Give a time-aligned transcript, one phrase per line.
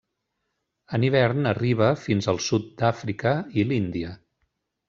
[0.97, 4.19] En hivern arriba fins al sud d'Àfrica, i l'Índia.